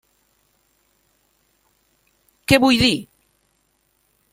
[2.53, 2.93] Què vull dir?